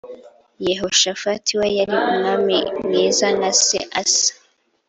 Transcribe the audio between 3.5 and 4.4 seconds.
se Asa